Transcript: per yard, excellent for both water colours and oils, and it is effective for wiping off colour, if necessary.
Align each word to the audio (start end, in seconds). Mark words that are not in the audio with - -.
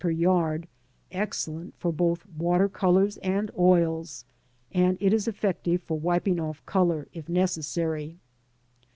per 0.01 0.09
yard, 0.09 0.67
excellent 1.11 1.75
for 1.77 1.91
both 1.93 2.25
water 2.35 2.67
colours 2.67 3.17
and 3.17 3.51
oils, 3.55 4.25
and 4.71 4.97
it 4.99 5.13
is 5.13 5.27
effective 5.27 5.79
for 5.83 5.99
wiping 5.99 6.39
off 6.39 6.65
colour, 6.65 7.07
if 7.13 7.29
necessary. 7.29 8.17